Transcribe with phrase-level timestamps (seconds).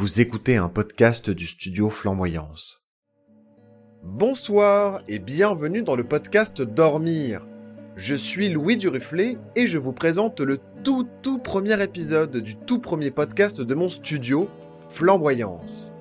[0.00, 2.84] Vous écoutez un podcast du studio Flamboyance.
[4.04, 7.44] Bonsoir et bienvenue dans le podcast Dormir.
[7.96, 12.78] Je suis Louis Duruflé et je vous présente le tout tout premier épisode du tout
[12.78, 14.48] premier podcast de mon studio
[14.88, 15.92] Flamboyance.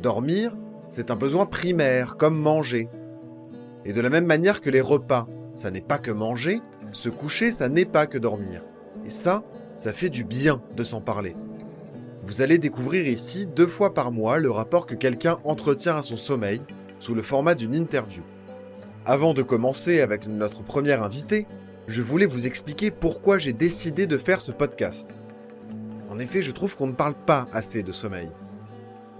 [0.00, 0.56] Dormir,
[0.88, 2.88] c'est un besoin primaire comme manger.
[3.84, 6.60] Et de la même manière que les repas, ça n'est pas que manger,
[6.92, 8.62] se coucher, ça n'est pas que dormir.
[9.04, 9.42] Et ça,
[9.74, 11.34] ça fait du bien de s'en parler.
[12.22, 16.18] Vous allez découvrir ici deux fois par mois le rapport que quelqu'un entretient à son
[16.18, 16.60] sommeil
[16.98, 18.22] sous le format d'une interview.
[19.06, 21.46] Avant de commencer avec notre première invité,
[21.86, 25.18] je voulais vous expliquer pourquoi j'ai décidé de faire ce podcast.
[26.10, 28.30] En effet, je trouve qu'on ne parle pas assez de sommeil.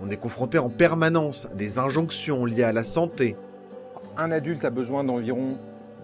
[0.02, 3.34] On est confronté en permanence à des injonctions liées à la santé.
[4.18, 5.56] Un adulte a besoin d'environ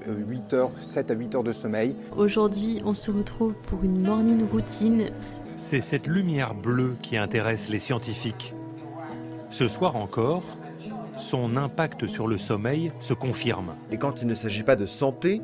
[0.07, 1.95] 8 heures, 7 à 8 heures de sommeil.
[2.17, 5.11] Aujourd'hui, on se retrouve pour une morning routine
[5.57, 8.55] c'est cette lumière bleue qui intéresse les scientifiques.
[9.49, 10.45] Ce soir encore,
[11.17, 13.75] son impact sur le sommeil se confirme.
[13.91, 15.41] Et quand il ne s'agit pas de santé,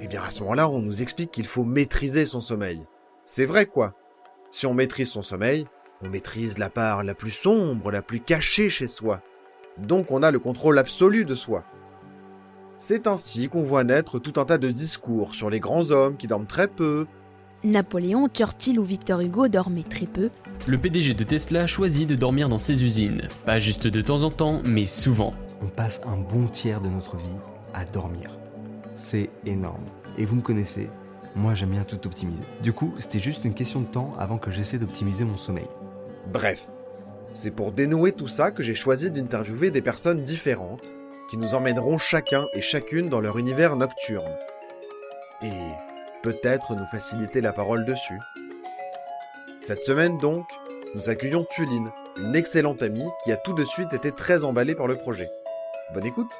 [0.00, 2.80] eh bien à ce moment-là, on nous explique qu'il faut maîtriser son sommeil.
[3.24, 3.94] C'est vrai quoi?
[4.50, 5.66] Si on maîtrise son sommeil,
[6.02, 9.20] on maîtrise la part la plus sombre, la plus cachée chez soi.
[9.76, 11.64] Donc on a le contrôle absolu de soi.
[12.78, 16.26] C'est ainsi qu'on voit naître tout un tas de discours sur les grands hommes qui
[16.26, 17.06] dorment très peu,
[17.64, 20.30] Napoléon, Churchill ou Victor Hugo dormaient très peu.
[20.66, 23.22] Le PDG de Tesla choisit de dormir dans ses usines.
[23.44, 25.32] Pas juste de temps en temps, mais souvent.
[25.62, 27.24] On passe un bon tiers de notre vie
[27.74, 28.30] à dormir.
[28.94, 29.84] C'est énorme.
[30.18, 30.88] Et vous me connaissez,
[31.34, 32.42] moi j'aime bien tout optimiser.
[32.62, 35.68] Du coup, c'était juste une question de temps avant que j'essaie d'optimiser mon sommeil.
[36.32, 36.68] Bref,
[37.32, 40.92] c'est pour dénouer tout ça que j'ai choisi d'interviewer des personnes différentes
[41.30, 44.24] qui nous emmèneront chacun et chacune dans leur univers nocturne.
[45.42, 45.50] Et
[46.22, 48.18] peut-être nous faciliter la parole dessus.
[49.60, 50.46] Cette semaine donc,
[50.94, 54.86] nous accueillons Tuline, une excellente amie qui a tout de suite été très emballée par
[54.86, 55.28] le projet.
[55.92, 56.32] Bonne écoute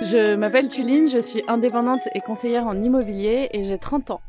[0.00, 4.20] Je m'appelle Tuline, je suis indépendante et conseillère en immobilier et j'ai 30 ans.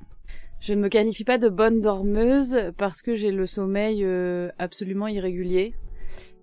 [0.60, 5.08] Je ne me qualifie pas de bonne dormeuse parce que j'ai le sommeil euh, absolument
[5.08, 5.74] irrégulier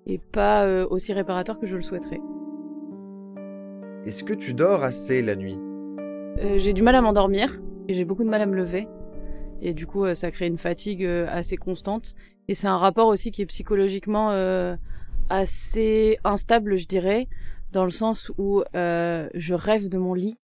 [0.06, 2.21] et pas euh, aussi réparateur que je le souhaiterais.
[4.06, 5.59] Est-ce que tu dors assez la nuit?
[6.39, 8.87] Euh, J'ai du mal à m'endormir et j'ai beaucoup de mal à me lever.
[9.61, 12.15] Et du coup, euh, ça crée une fatigue euh, assez constante.
[12.47, 14.31] Et c'est un rapport aussi qui est psychologiquement
[15.28, 17.27] assez instable, je dirais,
[17.72, 20.37] dans le sens où je rêve de mon lit,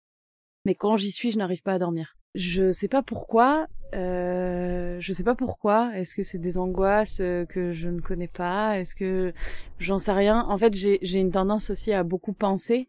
[0.64, 2.16] mais quand j'y suis, je n'arrive pas à dormir.
[2.34, 3.68] Je sais pas pourquoi.
[3.92, 5.92] Je sais pas pourquoi.
[5.94, 8.80] Est-ce que c'est des angoisses que je ne connais pas?
[8.80, 9.32] Est-ce que
[9.78, 10.44] j'en sais rien?
[10.48, 12.88] En fait, j'ai une tendance aussi à beaucoup penser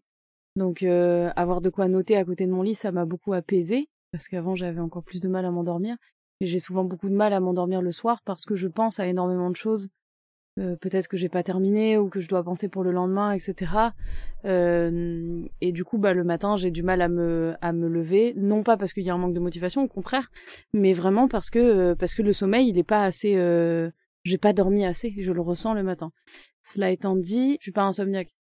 [0.56, 3.90] donc euh, avoir de quoi noter à côté de mon lit, ça m'a beaucoup apaisé
[4.12, 5.98] parce qu'avant j'avais encore plus de mal à m'endormir.
[6.40, 9.08] Et j'ai souvent beaucoup de mal à m'endormir le soir parce que je pense à
[9.08, 9.90] énormément de choses.
[10.60, 13.72] Euh, peut-être que j'ai pas terminé ou que je dois penser pour le lendemain, etc.
[14.46, 18.34] Euh, et du coup, bah le matin, j'ai du mal à me à me lever,
[18.36, 20.30] non pas parce qu'il y a un manque de motivation, au contraire,
[20.74, 23.34] mais vraiment parce que parce que le sommeil, il est pas assez.
[24.26, 26.12] j'ai pas dormi assez, je le ressens le matin.
[26.62, 28.34] Cela étant dit, je suis pas insomniaque.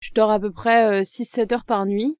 [0.00, 2.16] Je dors à peu près 6-7 euh, heures par nuit.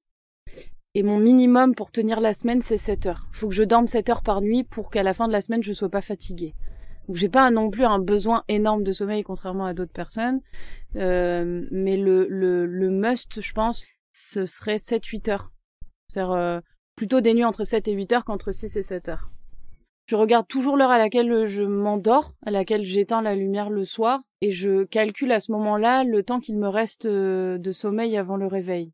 [0.95, 3.27] Et mon minimum pour tenir la semaine, c'est 7 heures.
[3.31, 5.63] Faut que je dorme 7 heures par nuit pour qu'à la fin de la semaine,
[5.63, 6.55] je ne sois pas fatiguée.
[7.07, 10.41] Donc j'ai pas non plus un besoin énorme de sommeil, contrairement à d'autres personnes.
[10.95, 15.51] Euh, mais le, le, le must, je pense, ce serait 7-8 heures.
[16.07, 16.59] C'est-à-dire euh,
[16.95, 19.29] plutôt des nuits entre 7 et 8 heures qu'entre 6 et 7 heures.
[20.09, 24.19] Je regarde toujours l'heure à laquelle je m'endors, à laquelle j'éteins la lumière le soir,
[24.41, 28.35] et je calcule à ce moment-là le temps qu'il me reste euh, de sommeil avant
[28.35, 28.91] le réveil.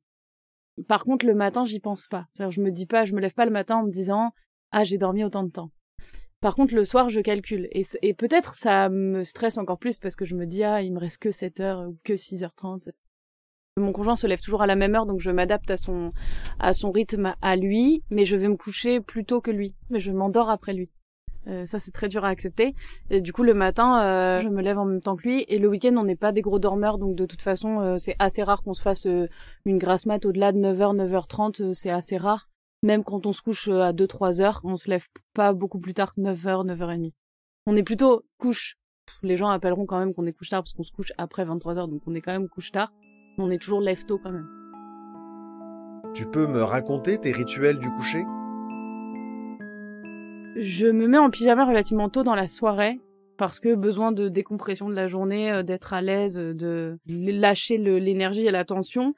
[0.90, 2.26] Par contre, le matin, j'y pense pas.
[2.32, 4.34] C'est-à-dire, je me dis pas, je me lève pas le matin en me disant
[4.74, 5.72] ah j'ai dormi autant de temps.
[6.42, 7.70] Par contre, le soir, je calcule.
[7.72, 10.92] Et, et peut-être ça me stresse encore plus parce que je me dis, ah, il
[10.92, 12.90] me reste que 7 heures ou que 6h30.
[13.78, 16.12] Mon conjoint se lève toujours à la même heure, donc je m'adapte à son,
[16.60, 19.76] à son rythme à lui, mais je vais me coucher plus tôt que lui.
[19.90, 20.90] Mais je m'endors après lui.
[21.48, 22.76] Euh, ça, c'est très dur à accepter.
[23.10, 25.46] Et du coup, le matin, euh, je me lève en même temps que lui.
[25.48, 26.98] Et le week-end, on n'est pas des gros dormeurs.
[26.98, 30.52] Donc, de toute façon, euh, c'est assez rare qu'on se fasse une grasse mat au-delà
[30.52, 31.74] de 9h, 9h30.
[31.74, 32.50] c'est assez rare.
[32.84, 36.14] Même quand on se couche à 2-3 heures, on se lève pas beaucoup plus tard
[36.14, 37.12] que 9h, 9h30.
[37.68, 38.78] On est plutôt couche.
[39.22, 41.90] Les gens appelleront quand même qu'on est couche tard parce qu'on se couche après 23h.
[41.90, 42.92] Donc, on est quand même couche tard.
[43.38, 44.48] on est toujours lève tôt quand même.
[46.14, 48.24] Tu peux me raconter tes rituels du coucher?
[50.56, 53.00] Je me mets en pyjama relativement tôt dans la soirée
[53.38, 57.78] parce que besoin de décompression de la journée, euh, d'être à l'aise, euh, de lâcher
[57.78, 59.14] l'énergie et la tension.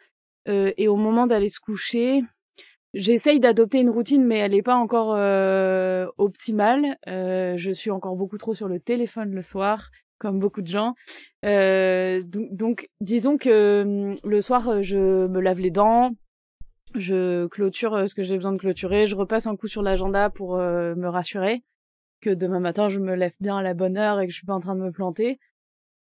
[0.47, 2.23] Euh, et au moment d'aller se coucher,
[2.93, 6.97] J'essaye d'adopter une routine, mais elle n'est pas encore euh, optimale.
[7.07, 10.95] Euh, je suis encore beaucoup trop sur le téléphone le soir, comme beaucoup de gens.
[11.45, 16.11] Euh, donc, disons que hum, le soir, je me lave les dents,
[16.95, 20.57] je clôture ce que j'ai besoin de clôturer, je repasse un coup sur l'agenda pour
[20.57, 21.63] me rassurer
[22.21, 24.45] que demain matin, je me lève bien à la bonne heure et que je suis
[24.45, 25.39] pas en train de me planter.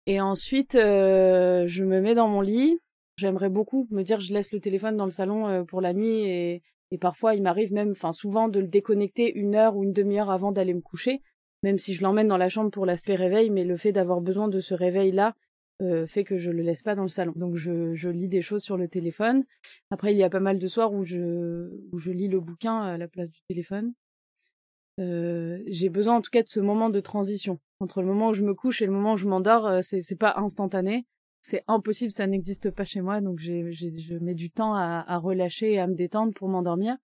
[0.06, 2.78] Et ensuite, je me mets dans mon lit.
[3.16, 6.62] J'aimerais beaucoup me dire je laisse le téléphone dans le salon pour la nuit et
[6.92, 10.52] et parfois, il m'arrive même, souvent, de le déconnecter une heure ou une demi-heure avant
[10.52, 11.22] d'aller me coucher,
[11.62, 14.46] même si je l'emmène dans la chambre pour l'aspect réveil, mais le fait d'avoir besoin
[14.46, 15.34] de ce réveil-là
[15.80, 17.32] euh, fait que je le laisse pas dans le salon.
[17.36, 19.44] Donc je, je, lis des choses sur le téléphone.
[19.90, 22.80] Après, il y a pas mal de soirs où je, où je lis le bouquin
[22.80, 23.92] à la place du téléphone.
[25.00, 28.34] Euh, j'ai besoin en tout cas de ce moment de transition entre le moment où
[28.34, 29.66] je me couche et le moment où je m'endors.
[29.66, 31.06] Euh, c'est c'est pas instantané
[31.42, 35.72] c'est impossible, ça n'existe pas chez moi, donc je mets du temps à, à, relâcher
[35.72, 36.96] et à me détendre pour m'endormir.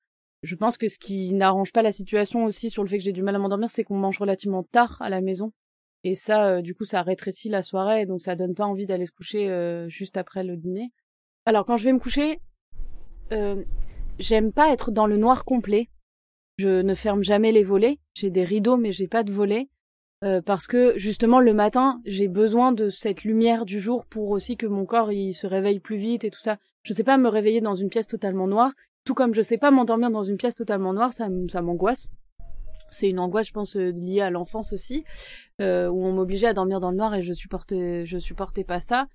[0.45, 3.13] Je pense que ce qui n'arrange pas la situation aussi sur le fait que j'ai
[3.13, 5.53] du mal à m'endormir, c'est qu'on mange relativement tard à la maison.
[6.05, 9.07] Et ça, euh, du coup, ça rétrécit la soirée, donc ça donne pas envie d'aller
[9.07, 10.93] se coucher euh, juste après le dîner.
[11.45, 12.41] Alors quand je vais me coucher,
[13.33, 13.63] euh,
[14.19, 15.89] j'aime pas être dans le noir complet.
[16.59, 17.99] Je ne ferme jamais les volets.
[18.15, 19.69] J'ai des rideaux, mais j'ai pas de volets.
[20.45, 24.67] Parce que justement le matin j'ai besoin de cette lumière du jour pour aussi que
[24.67, 26.59] mon corps il se réveille plus vite et tout ça.
[26.83, 28.73] Je sais pas me réveiller dans une pièce totalement noire,
[29.05, 31.29] tout comme je sais pas m'endormir dans une pièce totalement noire, ça
[31.63, 32.11] m'angoisse.
[32.91, 35.05] C'est une angoisse, je pense, euh, liée à l'enfance aussi,
[35.61, 38.81] euh, où on m'obligeait à dormir dans le noir et je supportais, je supportais pas
[38.81, 39.07] ça.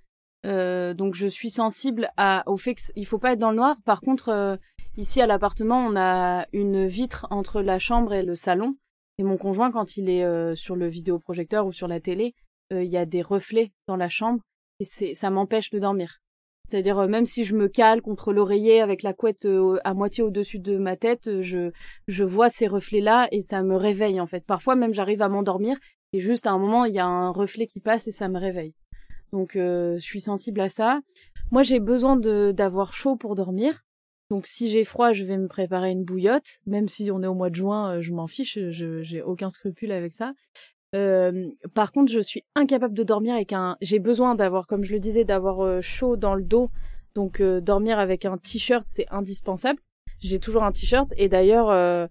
[0.46, 2.10] Euh, donc je suis sensible
[2.46, 3.78] au fait qu'il faut pas être dans le noir.
[3.86, 4.60] Par contre,
[4.98, 8.76] ici à l'appartement, on a une vitre entre la chambre et le salon.
[9.18, 12.36] Et mon conjoint, quand il est sur le vidéoprojecteur ou sur la télé,
[12.72, 14.42] il y a des reflets dans la chambre
[14.80, 16.23] et ça m'empêche de dormir.
[16.68, 19.48] C'est-à-dire euh, même si je me cale contre l'oreiller avec la couette
[19.84, 21.72] à moitié au-dessus de ma tête, je
[22.08, 24.46] je vois ces reflets-là et ça me réveille en fait.
[24.46, 25.78] Parfois même j'arrive à m'endormir
[26.14, 28.40] et juste à un moment il y a un reflet qui passe et ça me
[28.40, 28.74] réveille.
[29.32, 31.00] Donc je suis sensible à ça.
[31.52, 33.84] Moi j'ai besoin d'avoir chaud pour dormir.
[34.34, 37.36] Donc si j'ai froid, je vais me préparer une bouillotte, même si on est au
[37.36, 40.34] mois de juin, euh, je m'en fiche, j'ai aucun scrupule avec ça.
[40.96, 43.78] Euh, par contre, je suis incapable de dormir avec un.
[43.82, 46.70] J'ai besoin d'avoir, comme je le disais, d'avoir euh, chaud dans le dos.
[47.16, 49.80] Donc dormir avec un t-shirt, c'est indispensable.
[50.20, 52.10] J'ai toujours un t-shirt et d'ailleurs,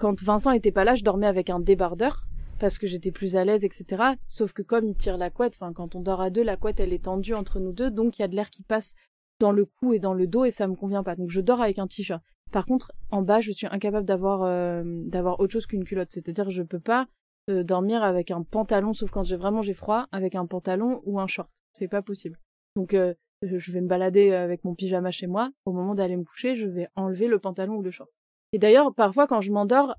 [0.00, 2.26] quand Vincent était pas là, je dormais avec un débardeur
[2.60, 4.02] parce que j'étais plus à l'aise, etc.
[4.28, 6.80] Sauf que comme il tire la couette, enfin quand on dort à deux, la couette
[6.80, 8.94] elle est tendue entre nous deux, donc il y a de l'air qui passe
[9.40, 11.16] dans le cou et dans le dos et ça me convient pas.
[11.16, 12.22] Donc je dors avec un t-shirt.
[12.52, 16.10] Par contre, en bas, je suis incapable d'avoir euh, d'avoir autre chose qu'une culotte.
[16.10, 17.06] C'est-à-dire je peux pas
[17.48, 21.20] euh, dormir avec un pantalon, sauf quand j'ai vraiment j'ai froid, avec un pantalon ou
[21.20, 21.50] un short.
[21.72, 22.38] C'est pas possible.
[22.76, 25.50] Donc euh, je vais me balader avec mon pyjama chez moi.
[25.64, 28.10] Au moment d'aller me coucher, je vais enlever le pantalon ou le short.
[28.52, 29.94] Et d'ailleurs, parfois quand je m'endors,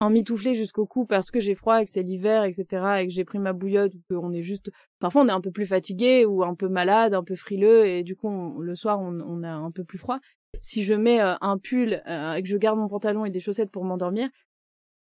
[0.00, 2.66] emmitouflé jusqu'au cou parce que j'ai froid et que c'est l'hiver, etc.,
[3.00, 4.70] et que j'ai pris ma bouillotte, ou qu'on est juste...
[4.98, 8.02] Parfois, on est un peu plus fatigué ou un peu malade, un peu frileux, et
[8.02, 10.18] du coup, le soir, on, a un peu plus froid.
[10.60, 13.40] Si je mets euh, un pull euh, et que je garde mon pantalon et des
[13.40, 14.28] chaussettes pour m'endormir,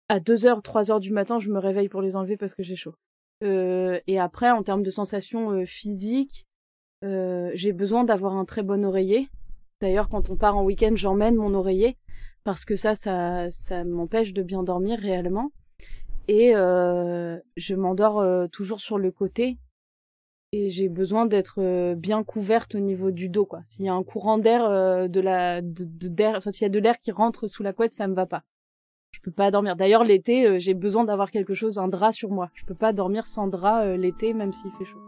[0.09, 2.95] à 2h, 3h du matin, je me réveille pour les enlever parce que j'ai chaud.
[3.43, 6.45] Euh, et après, en termes de sensations euh, physiques,
[7.03, 9.29] j'ai besoin d'avoir un très bon oreiller.
[9.81, 11.97] D'ailleurs, quand on part en week-end, j'emmène mon oreiller
[12.43, 15.51] parce que ça, ça, ça m'empêche de bien dormir réellement.
[16.27, 19.57] Et euh, je m'endors euh, toujours sur le côté
[20.51, 23.47] et j'ai besoin d'être euh, bien couverte au niveau du dos.
[23.65, 26.79] S'il y a un courant d'air de la de, d'air enfin s'il y a de
[26.79, 28.43] l'air qui rentre sous la couette, ça me va pas.
[29.11, 29.75] Je peux pas dormir.
[29.75, 32.49] D'ailleurs l'été, j'ai besoin d'avoir quelque chose un drap sur moi.
[32.53, 35.01] Je peux pas dormir sans drap l'été même s'il fait chaud.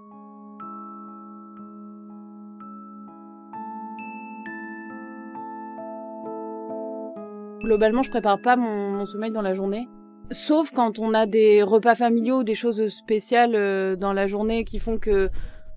[7.70, 9.90] Globalement, je prépare pas mon, sommeil dans la journée.
[10.32, 14.80] Sauf quand on a des repas familiaux, des choses spéciales euh, dans la journée qui
[14.80, 15.30] font que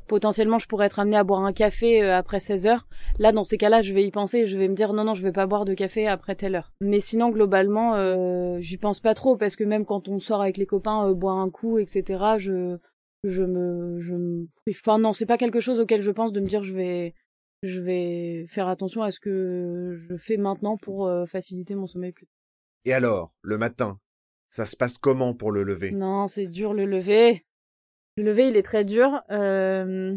[0.08, 2.86] potentiellement je pourrais être amenée à boire un café euh, après 16 heures.
[3.18, 5.14] Là, dans ces cas-là, je vais y penser et je vais me dire non, non,
[5.14, 6.72] je vais pas boire de café après telle heure.
[6.80, 10.56] Mais sinon, globalement, euh, j'y pense pas trop parce que même quand on sort avec
[10.56, 12.78] les copains, boire un coup, etc., je,
[13.24, 14.98] je me, je me prive pas.
[14.98, 17.14] Non, c'est pas quelque chose auquel je pense de me dire je vais,
[17.62, 22.12] je vais faire attention à ce que je fais maintenant pour euh, faciliter mon sommeil
[22.12, 22.26] plus
[22.84, 23.98] Et alors, le matin,
[24.50, 25.92] ça se passe comment pour le lever?
[25.92, 27.44] Non, c'est dur le lever.
[28.16, 29.22] Le lever, il est très dur.
[29.30, 30.14] Euh,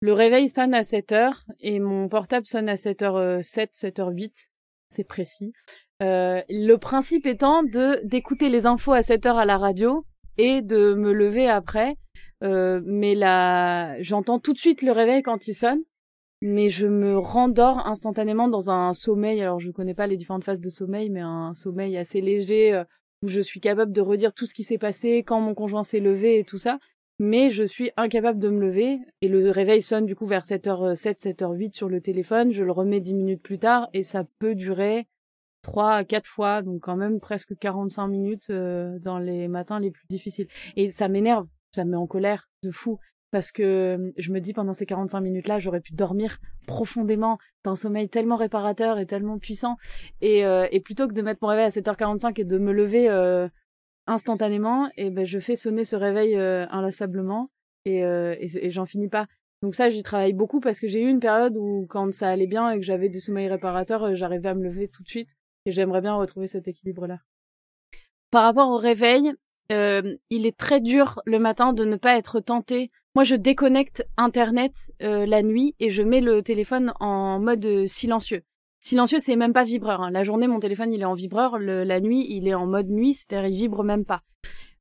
[0.00, 4.46] le réveil sonne à 7 heures et mon portable sonne à 7h07, 7h08.
[4.88, 5.52] C'est précis.
[6.02, 10.04] Euh, le principe étant de d'écouter les infos à 7 heures à la radio
[10.38, 11.96] et de me lever après.
[12.40, 15.82] mais là, j'entends tout de suite le réveil quand il sonne
[16.42, 19.40] mais je me rendors instantanément dans un sommeil.
[19.40, 22.84] Alors je connais pas les différentes phases de sommeil, mais un sommeil assez léger euh,
[23.22, 26.00] où je suis capable de redire tout ce qui s'est passé, quand mon conjoint s'est
[26.00, 26.78] levé et tout ça.
[27.24, 31.20] Mais je suis incapable de me lever et le réveil sonne du coup vers 7h7,
[31.20, 32.50] 7h8 sur le téléphone.
[32.50, 35.06] Je le remets 10 minutes plus tard et ça peut durer
[35.62, 39.92] 3 à 4 fois, donc quand même presque 45 minutes euh, dans les matins les
[39.92, 40.48] plus difficiles.
[40.74, 42.98] Et ça m'énerve, ça me met en colère de fou
[43.30, 48.08] parce que je me dis pendant ces 45 minutes-là, j'aurais pu dormir profondément d'un sommeil
[48.08, 49.76] tellement réparateur et tellement puissant.
[50.22, 53.46] Et, euh, plutôt que de mettre mon réveil à 7h45 et de me lever euh,
[54.06, 57.50] instantanément, et ben je fais sonner ce réveil euh, inlassablement
[57.84, 59.26] et, et, et j'en finis pas.
[59.62, 62.48] Donc ça, j'y travaille beaucoup parce que j'ai eu une période où quand ça allait
[62.48, 65.30] bien et que j'avais des sommeils réparateurs, j'arrivais à me lever tout de suite.
[65.66, 67.18] Et j'aimerais bien retrouver cet équilibre-là.
[68.32, 69.32] Par rapport au réveil,
[69.70, 72.90] euh, il est très dur le matin de ne pas être tenté.
[73.14, 78.42] Moi, je déconnecte Internet euh, la nuit et je mets le téléphone en mode silencieux.
[78.82, 80.02] Silencieux, c'est même pas vibreur.
[80.02, 80.10] Hein.
[80.10, 81.58] La journée, mon téléphone, il est en vibreur.
[81.60, 84.22] la nuit, il est en mode nuit, c'est-à-dire il vibre même pas.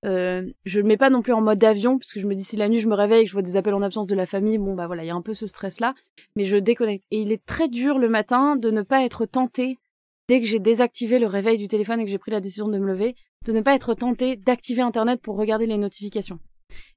[0.03, 2.43] Euh, je le mets pas non plus en mode avion, parce que je me dis
[2.43, 4.15] si la nuit je me réveille et que je vois des appels en absence de
[4.15, 5.93] la famille, bon bah voilà, il y a un peu ce stress-là.
[6.35, 7.05] Mais je déconnecte.
[7.11, 9.77] Et il est très dur le matin de ne pas être tenté
[10.27, 12.79] dès que j'ai désactivé le réveil du téléphone et que j'ai pris la décision de
[12.79, 13.15] me lever,
[13.45, 16.39] de ne pas être tenté d'activer Internet pour regarder les notifications.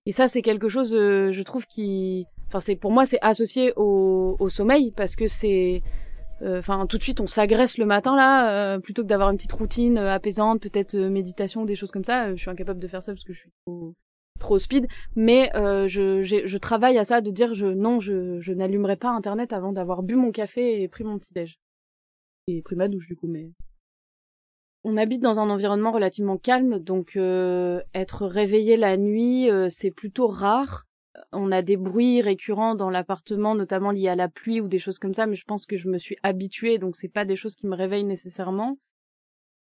[0.07, 4.49] Et ça, c'est quelque chose, euh, je trouve, qui, enfin, pour moi, c'est associé au,
[4.49, 5.83] sommeil parce que c'est,
[6.43, 9.53] enfin, tout de suite, on s'agresse le matin là, euh, plutôt que d'avoir une petite
[9.53, 12.35] routine apaisante, peut-être méditation, des choses comme ça.
[12.35, 13.51] je suis incapable de faire ça parce que je suis
[14.41, 14.87] trop, speed,
[15.17, 19.53] mais je, je, travaille à ça, de dire, je, non, je, je n'allumerai pas Internet
[19.53, 21.59] avant d'avoir bu mon café et pris mon petit déj
[22.47, 23.51] et pris ma douche du coup, mais
[24.85, 29.91] on habite dans un environnement relativement calme, donc euh, être réveillé la nuit, euh, c'est
[29.91, 30.85] plutôt rare.
[31.33, 34.99] On a des bruits récurrents dans l'appartement, notamment liés à la pluie ou des choses
[34.99, 37.55] comme ça, mais je pense que je me suis habituée, donc c'est pas des choses
[37.55, 38.79] qui me réveillent nécessairement.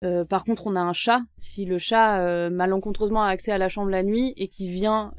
[0.03, 1.21] Euh, par contre, on a un chat.
[1.35, 5.13] Si le chat malencontreusement a accès à la chambre la nuit et qui vient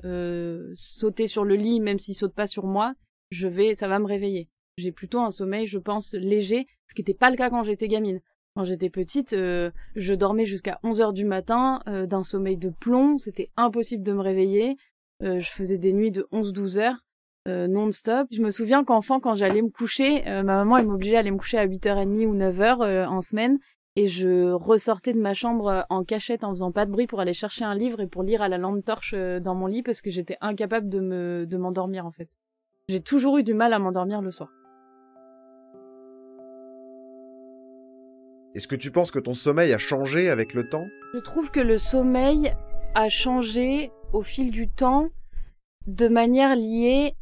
[0.74, 2.94] sauter sur le lit, même s'il saute pas sur moi,
[3.30, 4.48] je vais, ça va me réveiller.
[4.76, 7.88] J'ai plutôt un sommeil, je pense, léger, ce qui n'était pas le cas quand j'étais
[7.88, 8.20] gamine.
[8.56, 12.70] Quand j'étais petite, euh, je dormais jusqu'à 11 heures du matin euh, d'un sommeil de
[12.70, 14.76] plomb, c'était impossible de me réveiller.
[15.22, 16.98] Euh, je faisais des nuits de 11-12 heures
[17.46, 18.26] non-stop.
[18.32, 21.36] Je me souviens qu'enfant, quand j'allais me coucher, ma maman elle m'obligeait à aller me
[21.36, 23.58] coucher à 8h30 ou 9h en semaine
[23.96, 27.34] et je ressortais de ma chambre en cachette en faisant pas de bruit pour aller
[27.34, 30.08] chercher un livre et pour lire à la lampe torche dans mon lit parce que
[30.08, 32.30] j'étais incapable de me de m'endormir en fait.
[32.88, 34.48] J'ai toujours eu du mal à m'endormir le soir.
[38.54, 40.86] Est-ce que tu penses que ton sommeil a changé avec le temps?
[41.12, 42.54] Je trouve que le sommeil
[42.94, 45.08] a changé au fil du temps
[45.86, 47.16] de manière liée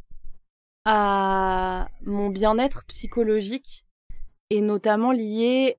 [0.85, 3.85] à mon bien-être psychologique
[4.49, 5.77] et notamment liée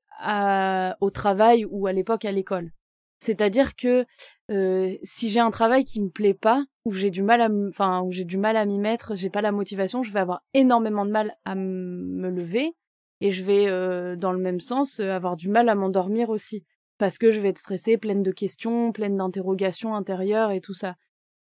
[1.00, 2.72] au travail ou à l'époque à l'école.
[3.20, 4.04] C'est-à-dire que
[4.50, 8.02] euh, si j'ai un travail qui me plaît pas, ou j'ai du mal à, enfin,
[8.02, 11.06] où j'ai du mal à m'y mettre, j'ai pas la motivation, je vais avoir énormément
[11.06, 12.74] de mal à me lever
[13.20, 16.64] et je vais euh, dans le même sens euh, avoir du mal à m'endormir aussi
[16.98, 20.94] parce que je vais être stressée, pleine de questions, pleine d'interrogations intérieures et tout ça.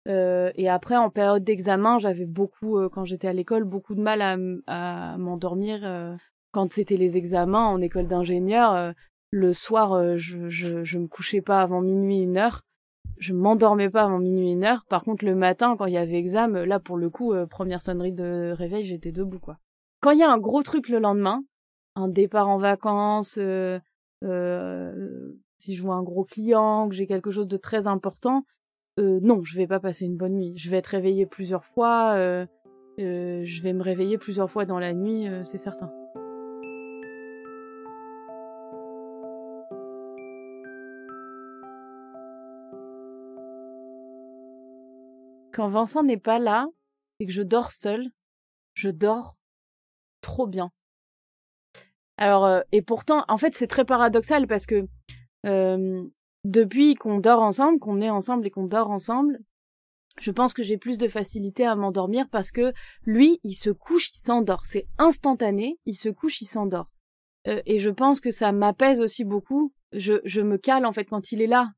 [0.08, 4.22] Euh, et après, en période d'examen, j'avais beaucoup, quand j'étais à l'école, beaucoup de mal
[4.68, 6.18] à, m'endormir.
[6.52, 8.94] quand c'était les examens en école d'ingénieur,
[9.32, 12.62] le soir, je, je, je me couchais pas avant minuit, une heure.
[13.18, 14.84] Je m'endormais pas avant minuit, une heure.
[14.90, 18.12] Par contre, le matin, quand il y avait examen, là, pour le coup, première sonnerie
[18.12, 19.58] de réveil, j'étais debout, quoi.
[20.04, 21.46] Quand il y a un gros truc le lendemain,
[21.96, 23.80] un départ en vacances, euh,
[24.26, 28.46] euh, si je vois un gros client, que j'ai quelque chose de très important,
[29.00, 30.54] euh, non, je vais pas passer une bonne nuit.
[30.56, 32.14] Je vais être réveillée plusieurs fois.
[32.16, 32.46] Euh,
[33.00, 35.92] euh, je vais me réveiller plusieurs fois dans la nuit, c'est certain.
[45.54, 46.68] Quand Vincent n'est pas là
[47.20, 48.10] et que je dors seule,
[48.74, 49.36] je dors
[50.22, 50.72] trop bien.
[52.18, 54.88] Alors, et pourtant, en fait, c'est très paradoxal parce que
[55.44, 59.40] depuis qu'on dort ensemble, qu'on est ensemble et qu'on dort ensemble,
[60.20, 62.74] je pense que j'ai plus de facilité à m'endormir parce que
[63.04, 64.66] lui, il se couche, il s'endort.
[64.66, 66.92] C'est instantané, il se couche, il s'endort.
[67.46, 69.74] Et je pense que ça m'apaise aussi beaucoup.
[69.92, 71.72] Je, me cale en fait quand il est là,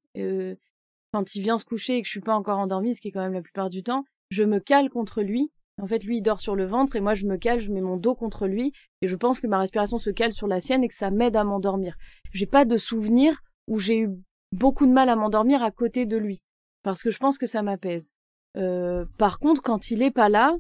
[1.14, 3.12] quand il vient se coucher et que je suis pas encore endormie, ce qui est
[3.12, 4.04] quand même la plupart du temps.
[4.30, 7.16] Je me cale contre lui en fait, lui, il dort sur le ventre et moi,
[7.16, 9.98] je me cale, je mets mon dos contre lui et je pense que ma respiration
[9.98, 11.98] se cale sur la sienne et que ça m'aide à m'endormir.
[12.32, 14.10] J'ai pas de souvenir où j'ai eu
[14.52, 16.42] beaucoup de mal à m'endormir à côté de lui
[16.84, 18.12] parce que je pense que ça m'apaise.
[18.58, 20.56] Euh, par contre, quand il est pas là,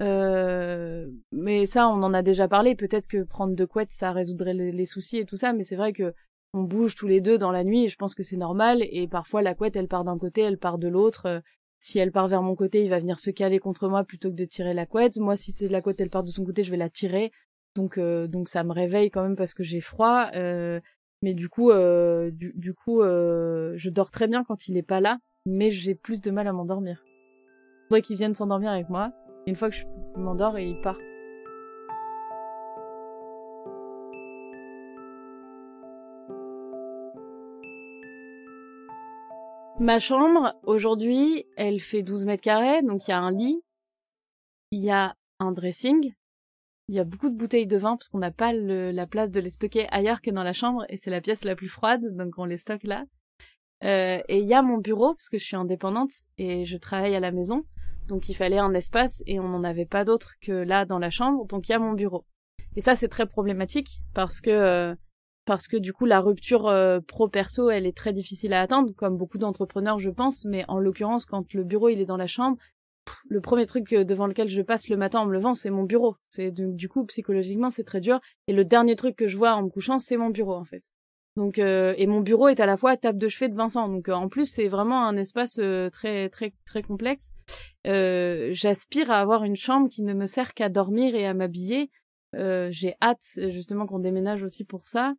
[0.00, 2.76] Euh, mais ça, on en a déjà parlé.
[2.76, 5.52] Peut-être que prendre deux couettes, ça résoudrait les, soucis et tout ça.
[5.52, 6.14] Mais c'est vrai que
[6.54, 8.82] on bouge tous les deux dans la nuit et je pense que c'est normal.
[8.90, 11.26] Et parfois, la couette, elle part d'un côté, elle part de l'autre.
[11.26, 11.40] Euh,
[11.80, 14.36] Si elle part vers mon côté, il va venir se caler contre moi plutôt que
[14.36, 15.16] de tirer la couette.
[15.18, 17.30] Moi, si c'est la couette, elle part de son côté, je vais la tirer.
[17.76, 20.30] Donc, euh, donc ça me réveille quand même parce que j'ai froid.
[21.22, 25.00] Mais du coup, euh, du, coup, euh, je dors très bien quand il est pas
[25.00, 27.04] là, mais j'ai plus de mal à m'endormir.
[27.88, 29.12] Faudrait qu'il vienne s'endormir avec moi.
[29.46, 29.84] Une fois que je
[30.16, 30.98] m'endors, et il part.
[39.80, 43.62] Ma chambre, aujourd'hui, elle fait 12 mètres carrés, donc il y a un lit,
[44.72, 46.12] il y a un dressing,
[46.88, 49.40] il y a beaucoup de bouteilles de vin parce qu'on n'a pas la place de
[49.40, 52.34] les stocker ailleurs que dans la chambre et c'est la pièce la plus froide, donc
[52.38, 53.04] on les stocke là.
[53.84, 57.14] Euh, et il y a mon bureau parce que je suis indépendante et je travaille
[57.14, 57.64] à la maison,
[58.08, 61.10] donc il fallait un espace et on n'en avait pas d'autre que là dans la
[61.10, 62.24] chambre, donc il y a mon bureau.
[62.74, 64.94] Et ça c'est très problématique parce que euh,
[65.44, 68.92] parce que du coup la rupture euh, pro perso elle est très difficile à atteindre
[68.96, 72.26] comme beaucoup d'entrepreneurs je pense, mais en l'occurrence quand le bureau il est dans la
[72.26, 72.56] chambre
[73.28, 75.84] le premier truc euh, devant lequel je passe le matin en me levant, c'est mon
[75.84, 76.16] bureau.
[76.28, 78.20] C'est du, coup psychologiquement c'est très dur.
[78.46, 80.82] Et le dernier truc que je vois en me couchant, c'est mon bureau en fait.
[81.38, 83.88] Donc euh, et mon bureau est à la fois table de chevet de Vincent.
[83.88, 87.32] Donc euh, en plus c'est vraiment un espace euh, très très très complexe.
[87.84, 91.90] J'aspire à avoir une chambre qui ne me sert qu'à dormir et à m'habiller.
[92.34, 95.14] J'ai hâte justement qu'on déménage aussi pour ça.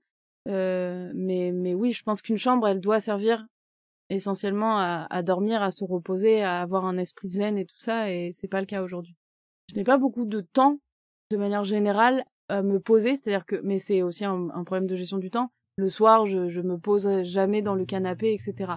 [0.46, 3.46] Mais mais oui, je pense qu'une chambre elle doit servir
[4.10, 8.32] essentiellement à, dormir, à se reposer, à avoir un esprit zen et tout ça, et
[8.34, 9.16] c'est pas le cas aujourd'hui.
[9.72, 10.80] Je n'ai pas beaucoup de temps,
[11.32, 14.96] de manière générale, à me poser, c'est-à-dire que, mais c'est aussi un, un problème de
[14.96, 15.52] gestion du temps.
[15.78, 18.74] Le soir, je, je me pose jamais dans le canapé, etc.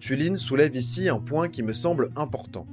[0.00, 2.66] Tuline soulève ici un point qui me semble important.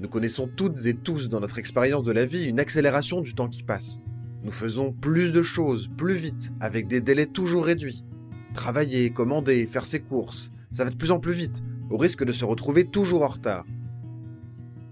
[0.00, 3.48] Nous connaissons toutes et tous dans notre expérience de la vie une accélération du temps
[3.48, 3.98] qui passe.
[4.42, 8.04] Nous faisons plus de choses, plus vite, avec des délais toujours réduits.
[8.58, 12.32] Travailler, commander, faire ses courses, ça va de plus en plus vite, au risque de
[12.32, 13.64] se retrouver toujours en retard.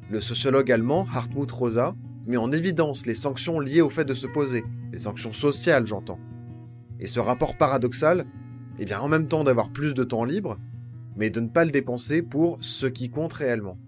[0.09, 1.96] Le sociologue allemand Hartmut Rosa
[2.29, 6.20] met en évidence les sanctions liées au fait de se poser, les sanctions sociales j'entends.
[7.00, 8.24] Et ce rapport paradoxal,
[8.79, 10.59] eh bien en même temps d'avoir plus de temps libre,
[11.16, 13.79] mais de ne pas le dépenser pour ce qui compte réellement.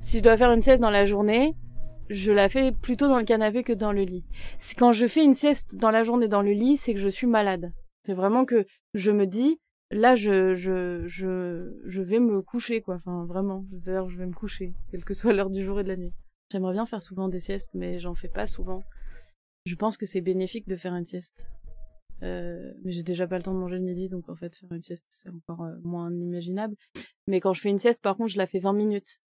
[0.00, 1.56] Si je dois faire une sieste dans la journée,
[2.08, 4.24] je la fais plutôt dans le canapé que dans le lit.
[4.58, 7.08] C'est quand je fais une sieste dans la journée dans le lit, c'est que je
[7.08, 7.72] suis malade.
[8.02, 9.58] C'est vraiment que je me dis,
[9.90, 12.96] là, je, je, je, je vais me coucher, quoi.
[12.96, 13.64] Enfin, vraiment.
[13.78, 16.12] C'est-à-dire, je vais me coucher, quelle que soit l'heure du jour et de la nuit.
[16.52, 18.82] J'aimerais bien faire souvent des siestes, mais j'en fais pas souvent.
[19.64, 21.46] Je pense que c'est bénéfique de faire une sieste.
[22.22, 24.72] Euh, mais j'ai déjà pas le temps de manger le midi, donc en fait, faire
[24.72, 26.76] une sieste, c'est encore euh, moins imaginable.
[27.26, 29.20] Mais quand je fais une sieste, par contre, je la fais 20 minutes.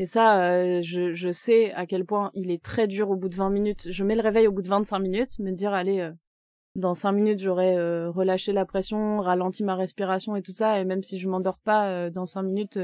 [0.00, 3.34] Et ça, euh, je, sais à quel point il est très dur au bout de
[3.34, 3.90] 20 minutes.
[3.90, 6.10] Je mets le réveil au bout de 25 minutes, me dire, allez, euh,
[6.74, 10.80] dans 5 minutes, j'aurai euh, relâché la pression, ralenti ma respiration et tout ça.
[10.80, 12.78] Et même si je m'endors pas, dans 5 minutes,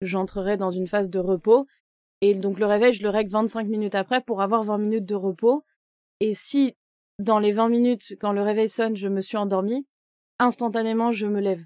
[0.00, 1.66] j'entrerai dans une phase de repos.
[2.20, 5.16] Et donc le réveil, je le règle 25 minutes après pour avoir 20 minutes de
[5.16, 5.64] repos.
[6.20, 6.76] Et si,
[7.18, 9.88] dans les 20 minutes, quand le réveil sonne, je me suis endormie,
[10.38, 11.64] instantanément, je me lève.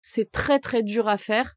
[0.00, 1.56] C'est très très dur à faire.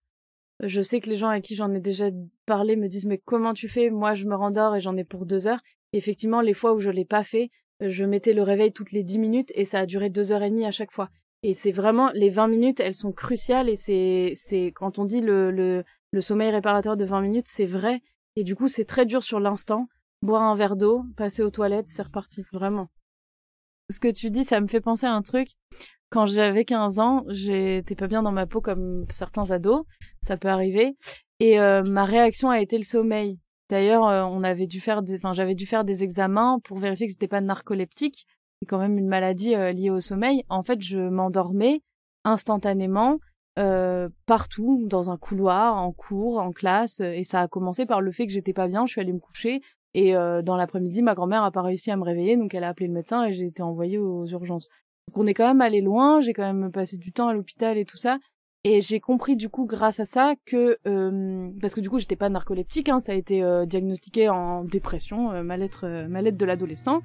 [0.61, 2.09] Je sais que les gens à qui j'en ai déjà
[2.45, 3.89] parlé me disent mais comment tu fais?
[3.89, 5.61] Moi je me rendors et j'en ai pour deux heures.
[5.93, 9.19] Effectivement, les fois où je l'ai pas fait, je mettais le réveil toutes les dix
[9.19, 11.09] minutes et ça a duré deux heures et demie à chaque fois.
[11.43, 15.51] Et c'est vraiment les 20 minutes, elles sont cruciales et c'est quand on dit le,
[15.51, 18.01] le le sommeil réparateur de 20 minutes, c'est vrai.
[18.35, 19.87] Et du coup, c'est très dur sur l'instant.
[20.21, 22.87] Boire un verre d'eau, passer aux toilettes, c'est reparti, vraiment.
[23.89, 25.49] Ce que tu dis, ça me fait penser à un truc.
[26.13, 29.83] Quand j'avais 15 ans, j'étais pas bien dans ma peau comme certains ados,
[30.21, 30.95] ça peut arriver.
[31.39, 33.39] Et euh, ma réaction a été le sommeil.
[33.71, 37.13] D'ailleurs, euh, on avait dû faire, enfin, j'avais dû faire des examens pour vérifier que
[37.13, 38.27] c'était pas narcoleptique.
[38.59, 40.43] C'est quand même une maladie euh, liée au sommeil.
[40.49, 41.81] En fait, je m'endormais
[42.23, 43.17] instantanément
[44.27, 46.99] partout, dans un couloir, en cours, en classe.
[46.99, 48.85] Et ça a commencé par le fait que j'étais pas bien.
[48.85, 49.61] Je suis allée me coucher
[49.95, 52.87] et dans l'après-midi, ma grand-mère a pas réussi à me réveiller, donc elle a appelé
[52.87, 54.69] le médecin et j'ai été envoyée aux urgences.
[55.07, 56.21] Donc on est quand même allé loin.
[56.21, 58.17] J'ai quand même passé du temps à l'hôpital et tout ça.
[58.65, 62.15] Et j'ai compris du coup grâce à ça que euh, parce que du coup j'étais
[62.15, 67.01] pas narcoleptique, hein, ça a été euh, diagnostiqué en dépression, euh, mal-être, mal-être de l'adolescent.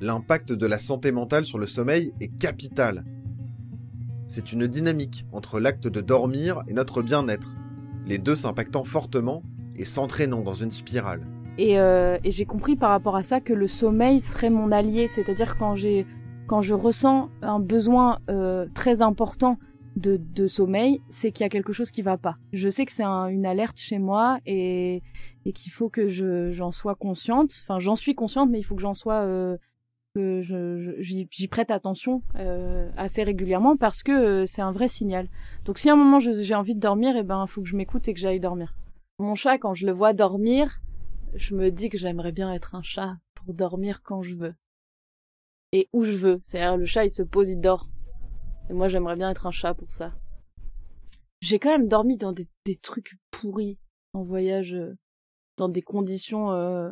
[0.00, 3.04] L'impact de la santé mentale sur le sommeil est capital.
[4.26, 7.54] C'est une dynamique entre l'acte de dormir et notre bien-être,
[8.06, 9.42] les deux s'impactant fortement
[9.76, 11.26] et s'entraînant dans une spirale.
[11.58, 15.56] Et, et j'ai compris par rapport à ça que le sommeil serait mon allié, c'est-à-dire
[15.56, 16.06] quand j'ai
[16.50, 19.56] quand je ressens un besoin euh, très important
[19.94, 22.38] de, sommeil, c'est qu'il y a quelque chose qui va pas.
[22.52, 25.00] Je sais que c'est un- une alerte chez moi et,
[25.54, 27.52] qu'il faut que je, j'en sois consciente.
[27.62, 29.58] Enfin, j'en suis consciente, mais il faut que j'en sois, euh,
[30.16, 30.40] que
[30.98, 35.28] j'y, prête attention euh, assez régulièrement parce que c'est un vrai signal.
[35.66, 37.76] Donc, si à un moment j'ai envie de dormir, et ben, il faut que je
[37.76, 38.74] m'écoute et que j'aille dormir.
[39.20, 40.80] Mon chat, quand je le vois dormir,
[41.32, 44.54] je me dis que j'aimerais bien être un chat pour dormir quand je veux
[45.72, 46.40] et où je veux.
[46.44, 47.88] C'est-à-dire le chat, il se pose, il dort.
[48.68, 50.12] Et moi, j'aimerais bien être un chat pour ça.
[51.40, 52.46] J'ai quand même dormi dans des,
[52.82, 53.78] trucs pourris
[54.12, 54.96] en voyage, euh,
[55.56, 56.90] dans des conditions euh,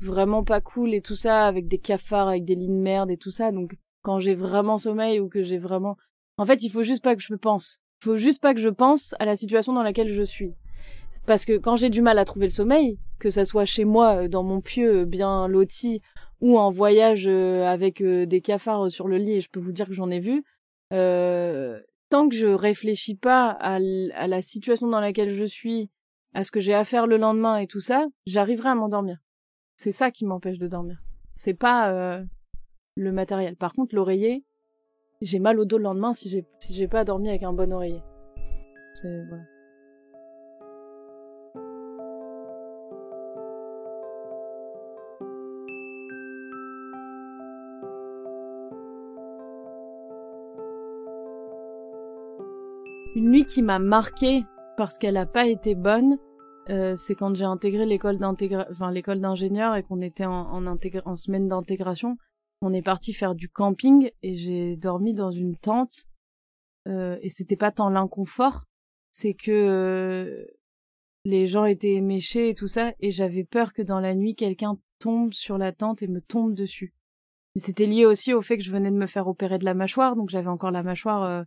[0.00, 3.16] vraiment pas cool et tout ça, avec des cafards, avec des lits de merde et
[3.16, 3.52] tout ça.
[3.52, 5.96] Donc, quand j'ai vraiment sommeil ou que j'ai vraiment...
[6.38, 7.78] En fait, il faut juste pas que je me pense.
[8.00, 10.54] Il faut juste pas que je pense à la situation dans laquelle je suis.
[11.26, 14.24] Parce que quand j'ai du mal à trouver le sommeil, que ça soit chez moi,
[14.24, 16.00] euh, dans mon pieu, bien loti,
[16.42, 19.72] ou en voyage euh, avec euh, des cafards sur le lit, et je peux vous
[19.72, 20.44] dire que j'en ai vu,
[20.92, 25.88] euh, tant que je réfléchis pas à, à la situation dans laquelle je suis,
[26.34, 29.18] à ce que j'ai à faire le lendemain et tout ça, j'arriverai à m'endormir.
[29.76, 31.00] C'est ça qui m'empêche de dormir.
[31.34, 32.22] C'est pas euh,
[32.96, 33.56] le matériel.
[33.56, 34.44] Par contre, l'oreiller,
[35.20, 38.02] j'ai mal au dos le lendemain si j'ai si pas dormi avec un bon oreiller.
[38.94, 39.44] C'est voilà.
[53.48, 54.44] Qui m'a marquée
[54.76, 56.18] parce qu'elle n'a pas été bonne,
[56.70, 62.16] euh, c'est quand j'ai intégré l'école d'ingénieur et qu'on était en, semaine d'intégration.
[62.60, 66.06] On est parti faire du camping et j'ai dormi dans une tente.
[66.86, 68.64] Euh, et c'était pas tant l'inconfort,
[69.10, 70.44] c'est que euh,
[71.24, 74.78] les gens étaient méchés et tout ça, et j'avais peur que dans la nuit quelqu'un
[74.98, 76.94] tombe sur la tente et me tombe dessus.
[77.56, 80.16] C'était lié aussi au fait que je venais de me faire opérer de la mâchoire,
[80.16, 81.42] donc j'avais encore la mâchoire euh,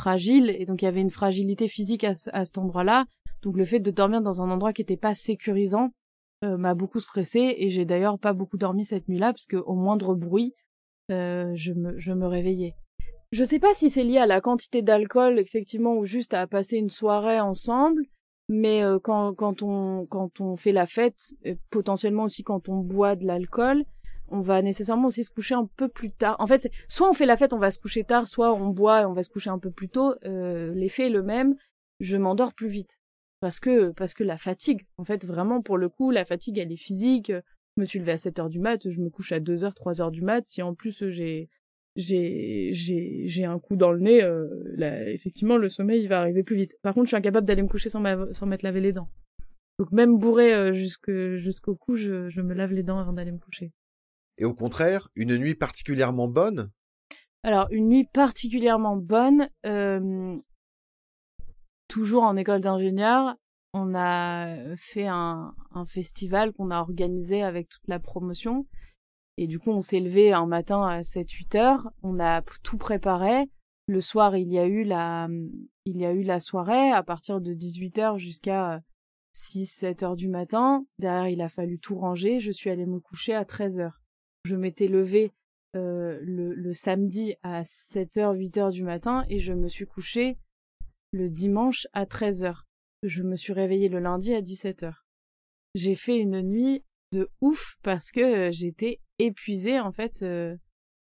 [0.00, 3.04] fragile, et donc il y avait une fragilité physique à, ce- à cet endroit-là.
[3.42, 5.88] Donc le fait de dormir dans un endroit qui n'était pas sécurisant
[6.44, 10.14] euh, m'a beaucoup stressée, et j'ai d'ailleurs pas beaucoup dormi cette nuit-là, parce qu'au moindre
[10.14, 10.54] bruit,
[11.10, 12.74] euh, je, me, je me réveillais.
[13.32, 16.78] Je sais pas si c'est lié à la quantité d'alcool, effectivement, ou juste à passer
[16.78, 18.02] une soirée ensemble,
[18.48, 21.20] mais euh, quand, quand, on, quand on fait la fête,
[21.70, 23.84] potentiellement aussi quand on boit de l'alcool,
[24.30, 26.36] on va nécessairement aussi se coucher un peu plus tard.
[26.38, 29.02] En fait, soit on fait la fête, on va se coucher tard, soit on boit
[29.02, 30.14] et on va se coucher un peu plus tôt.
[30.24, 31.54] Euh, L'effet est le même.
[32.00, 32.98] Je m'endors plus vite
[33.40, 34.86] parce que parce que la fatigue.
[34.98, 37.30] En fait, vraiment pour le coup, la fatigue, elle est physique.
[37.76, 39.74] Je me suis levée à 7 heures du mat, je me couche à 2 heures,
[39.74, 40.44] 3 heures du mat.
[40.46, 41.48] Si en plus j'ai
[41.96, 44.46] j'ai un coup dans le nez, euh,
[45.06, 46.72] effectivement le sommeil il va arriver plus vite.
[46.82, 49.08] Par contre, je suis incapable d'aller me coucher sans m'a- sans m'être lavé les dents.
[49.78, 53.72] Donc même bourré euh, jusqu'au cou, je me lave les dents avant d'aller me coucher.
[54.40, 56.70] Et au contraire, une nuit particulièrement bonne?
[57.42, 59.48] Alors, une nuit particulièrement bonne,
[61.88, 63.36] toujours en école d'ingénieur,
[63.72, 65.54] on a fait un,
[65.86, 68.66] festival qu'on a organisé avec toute la promotion.
[69.36, 73.48] Et du coup, on s'est levé un matin à 7-8 heures, on a tout préparé.
[73.86, 75.28] Le soir, il y a eu la,
[75.84, 78.80] il y a eu la soirée à partir de 18 heures jusqu'à
[79.34, 80.84] 6-7 heures du matin.
[80.98, 82.40] Derrière, il a fallu tout ranger.
[82.40, 83.99] Je suis allée me coucher à 13 heures.
[84.44, 85.32] Je m'étais levée
[85.74, 90.38] le, samedi à 7h, 8h du matin et je me suis couchée
[91.12, 92.62] le dimanche à 13h.
[93.02, 94.92] Je me suis réveillée le lundi à 17h.
[95.74, 100.56] J'ai fait une nuit de ouf parce que j'étais épuisée en fait, euh,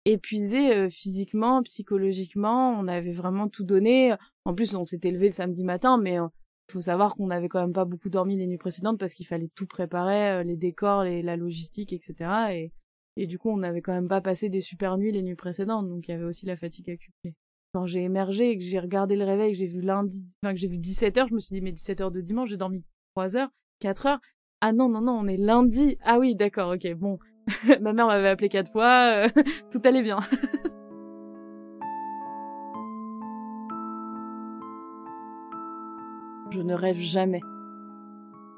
[0.05, 2.71] épuisée physiquement, psychologiquement.
[2.79, 4.15] On avait vraiment tout donné.
[4.45, 7.61] En plus, on s'était levé le samedi matin, mais il faut savoir qu'on n'avait quand
[7.61, 11.35] même pas beaucoup dormi les nuits précédentes parce qu'il fallait tout préparer, les décors, la
[11.35, 12.51] logistique, etc.
[12.51, 12.71] Et,
[13.21, 15.89] et du coup, on n'avait quand même pas passé des super nuits les nuits précédentes,
[15.89, 17.35] donc il y avait aussi la fatigue accumulée.
[17.73, 20.59] Quand j'ai émergé et que j'ai regardé le réveil, que j'ai vu lundi, enfin que
[20.59, 22.85] j'ai vu 17 heures, je me suis dit mais 17 heures de dimanche, j'ai dormi
[23.15, 23.49] 3 heures,
[23.81, 24.21] 4 heures.
[24.61, 25.97] Ah non non non, on est lundi.
[26.01, 27.19] Ah oui, d'accord, ok, bon.
[27.81, 29.29] Ma mère m'avait appelé quatre fois, euh,
[29.69, 30.19] tout allait bien.
[36.51, 37.41] je ne rêve jamais.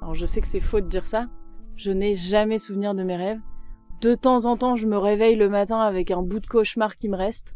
[0.04, 1.28] Alors je sais que c'est faux de dire ça.
[1.78, 3.42] Je n'ai jamais souvenir de mes rêves.
[4.02, 7.08] De temps en temps, je me réveille le matin avec un bout de cauchemar qui
[7.08, 7.56] me reste.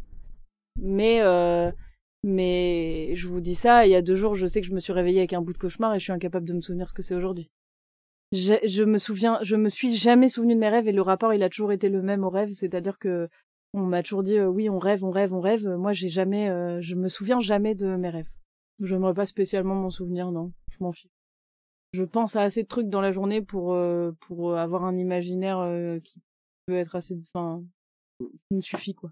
[0.80, 1.72] Mais, euh,
[2.22, 4.80] mais je vous dis ça, il y a deux jours, je sais que je me
[4.80, 6.94] suis réveillée avec un bout de cauchemar et je suis incapable de me souvenir ce
[6.94, 7.50] que c'est aujourd'hui.
[8.32, 11.34] Je, je me souviens, je me suis jamais souvenu de mes rêves et le rapport,
[11.34, 13.28] il a toujours été le même au rêve, c'est-à-dire que
[13.74, 15.68] on m'a toujours dit euh, oui, on rêve, on rêve, on rêve.
[15.68, 18.30] Moi, j'ai jamais, euh, je me souviens jamais de mes rêves.
[18.82, 21.10] J'aimerais pas spécialement m'en souvenir, non, je m'en fiche.
[21.94, 23.76] Je pense à assez de trucs dans la journée pour
[24.20, 26.22] pour avoir un imaginaire qui
[26.66, 27.64] peut être assez, enfin,
[28.20, 29.12] qui me suffit quoi.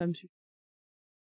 [0.00, 0.32] Ça me suffit.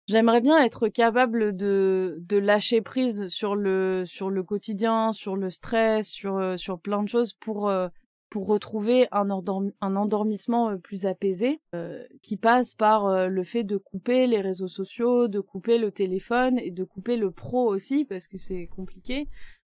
[0.07, 5.49] J'aimerais bien être capable de, de lâcher prise sur le, sur le quotidien, sur le
[5.49, 7.89] stress, sur, euh, sur plein de choses pour, euh,
[8.29, 11.61] pour retrouver un, un endormissement euh, plus apaisé
[12.23, 16.71] qui passe par le fait de couper les réseaux sociaux, de couper le téléphone et
[16.71, 19.29] de couper le pro aussi parce que c'est compliqué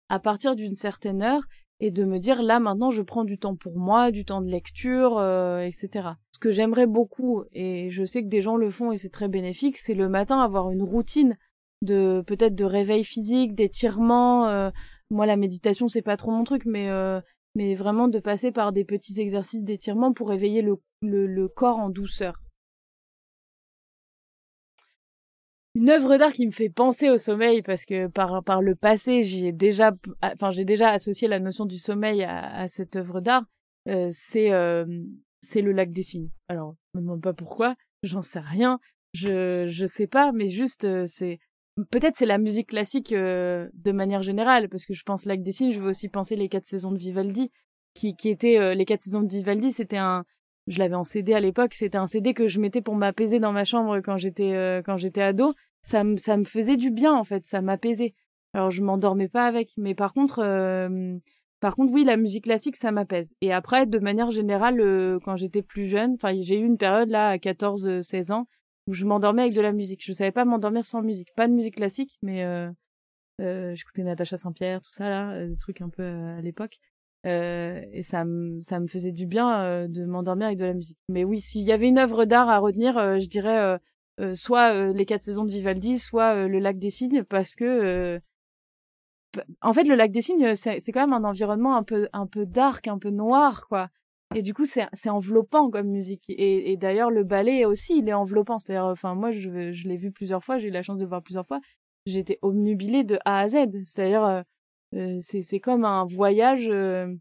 [0.09, 1.43] à partir d'une certaine heure
[1.79, 4.49] et de me dire là maintenant je prends du temps pour moi, du temps de
[4.49, 5.21] lecture,
[5.61, 9.09] etc ce que j'aimerais beaucoup, et je sais que des gens le font et c'est
[9.09, 11.37] très bénéfique, c'est le matin avoir une routine
[11.81, 14.49] de peut-être de réveil physique, d'étirement.
[14.49, 14.69] Euh,
[15.09, 17.21] moi, la méditation, c'est pas trop mon truc, mais euh,
[17.55, 21.89] mais vraiment de passer par des petits exercices d'étirement pour réveiller le, le, corps en
[21.89, 22.41] douceur.
[25.75, 29.23] Une œuvre d'art qui me fait penser au sommeil parce que par par le passé,
[29.23, 33.43] j'y ai déjà, enfin j'ai déjà associé la notion du sommeil à, cette œuvre d'art.
[33.89, 34.51] Euh, c'est
[35.45, 36.29] c'est le lac des cygnes.
[36.47, 38.79] Alors, me demande pas pourquoi, j'en sais rien,
[39.13, 41.39] je je sais pas, mais juste euh, c'est
[41.89, 45.51] peut-être c'est la musique classique euh, de manière générale parce que je pense lac des
[45.51, 47.51] cygnes, je veux aussi penser les quatre saisons de Vivaldi
[47.93, 50.25] qui qui étaient euh, les quatre saisons de Vivaldi, c'était un
[50.67, 53.51] je l'avais en CD à l'époque, c'était un CD que je mettais pour m'apaiser dans
[53.51, 57.23] ma chambre quand j'étais quand j'étais ado, ça me ça me faisait du bien en
[57.23, 58.13] fait, ça m'apaisait.
[58.53, 60.41] Alors je m'endormais pas avec, mais par contre
[61.65, 63.33] par contre, oui, la musique classique, ça m'apaise.
[63.41, 67.09] Et après, de manière générale, euh, quand j'étais plus jeune, enfin, j'ai eu une période
[67.09, 68.47] là, à 14-16 ans,
[68.87, 70.03] où je m'endormais avec de la musique.
[70.05, 71.33] Je savais pas m'endormir sans musique.
[71.35, 72.69] Pas de musique classique, mais euh,
[73.41, 76.77] euh, j'écoutais Natacha Saint-Pierre, tout ça là, euh, des trucs un peu à l'époque.
[77.25, 80.97] Et ça me ça me faisait du bien de m'endormir avec de la musique.
[81.09, 83.77] Mais oui, s'il y avait une œuvre d'art à retenir, je dirais
[84.33, 88.21] soit les quatre saisons de Vivaldi, soit le Lac des Cygnes, parce que
[89.61, 92.45] en fait, le lac des Cygnes, c'est quand même un environnement un peu, un peu
[92.45, 93.89] dark, un peu noir, quoi.
[94.33, 96.23] Et du coup, c'est enveloppant comme musique.
[96.29, 98.59] Et, d'ailleurs, le ballet aussi, il est enveloppant.
[98.59, 101.09] C'est-à-dire, enfin, moi, je, je l'ai vu plusieurs fois, j'ai eu la chance de le
[101.09, 101.59] voir plusieurs fois.
[102.05, 103.55] J'étais omnubilée de A à Z.
[103.85, 104.43] C'est-à-dire,
[104.93, 107.13] euh, c'est comme un voyage, euh,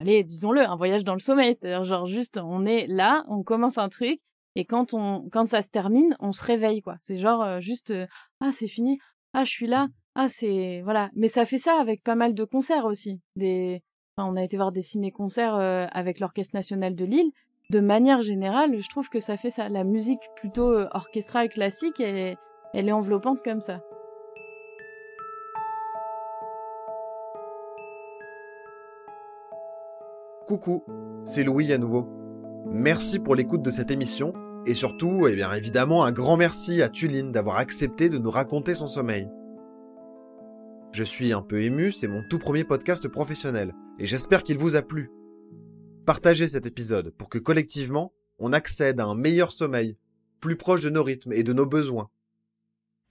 [0.00, 1.54] allez, disons-le, un voyage dans le sommeil.
[1.54, 4.20] C'est-à-dire, genre, juste, on est là, on commence un truc,
[4.56, 6.96] et quand on, quand ça se termine, on se réveille, quoi.
[7.00, 7.92] C'est genre, euh, juste,
[8.40, 8.98] ah, c'est fini,
[9.32, 12.44] ah, je suis là, ah, c'est voilà, mais ça fait ça avec pas mal de
[12.44, 13.20] concerts aussi.
[13.36, 13.82] Des,
[14.16, 17.30] on a été voir des ciné-concerts avec l'Orchestre national de Lille.
[17.70, 19.68] De manière générale, je trouve que ça fait ça.
[19.68, 22.36] La musique plutôt orchestrale classique, elle
[22.74, 23.80] est enveloppante comme ça.
[30.50, 30.82] Coucou,
[31.24, 32.08] c'est Louis à nouveau.
[32.66, 34.34] Merci pour l'écoute de cette émission
[34.66, 38.74] et surtout, eh bien évidemment, un grand merci à Tuline d'avoir accepté de nous raconter
[38.74, 39.28] son sommeil.
[40.90, 44.74] Je suis un peu ému, c'est mon tout premier podcast professionnel, et j'espère qu'il vous
[44.74, 45.12] a plu.
[46.04, 49.98] Partagez cet épisode pour que collectivement, on accède à un meilleur sommeil,
[50.40, 52.10] plus proche de nos rythmes et de nos besoins.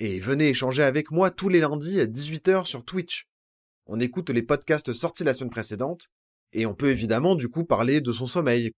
[0.01, 3.29] Et venez échanger avec moi tous les lundis à 18h sur Twitch.
[3.85, 6.09] On écoute les podcasts sortis la semaine précédente,
[6.53, 8.71] et on peut évidemment du coup parler de son sommeil.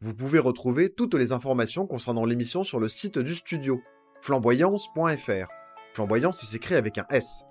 [0.00, 3.80] Vous pouvez retrouver toutes les informations concernant l'émission sur le site du studio,
[4.22, 5.48] flamboyance.fr.
[5.92, 7.42] Flamboyance s'écrit avec un S.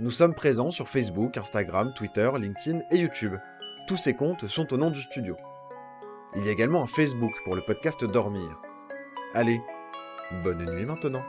[0.00, 3.34] Nous sommes présents sur Facebook, Instagram, Twitter, LinkedIn et YouTube.
[3.86, 5.36] Tous ces comptes sont au nom du studio.
[6.34, 8.60] Il y a également un Facebook pour le podcast Dormir.
[9.34, 9.60] Allez,
[10.42, 11.22] bonne nuit maintenant.